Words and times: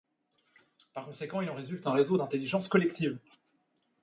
Par 0.95 1.05
conséquent 1.05 1.41
il 1.41 1.49
en 1.51 1.53
résulte 1.53 1.85
un 1.85 1.91
réseau 1.93 2.17
d'intelligence 2.17 2.69
collective. 2.69 3.19